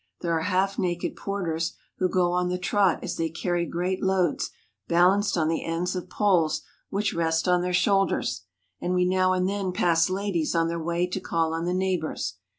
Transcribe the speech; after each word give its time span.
There 0.21 0.35
are 0.35 0.41
half 0.41 0.79
naked 0.79 1.15
porters, 1.15 1.73
who 1.99 2.09
go 2.09 2.31
on 2.31 2.49
the 2.49 2.57
trot 2.57 3.03
as 3.03 3.17
they 3.17 3.29
carry 3.29 3.67
great 3.67 4.01
loads 4.01 4.49
balanced 4.87 5.37
on 5.37 5.47
the 5.47 5.63
ends 5.63 5.95
of 5.95 6.09
poles 6.09 6.63
which 6.89 7.13
rest 7.13 7.47
on 7.47 7.61
their 7.61 7.71
shoulders, 7.71 8.41
and 8.79 8.95
we 8.95 9.05
now 9.05 9.33
and 9.33 9.47
then 9.47 9.71
pass 9.71 10.09
ladies 10.09 10.55
on 10.55 10.69
their 10.69 10.81
way 10.81 11.05
to 11.05 11.19
call 11.19 11.53
on 11.53 11.65
the 11.65 11.73
neighbors. 11.75 12.37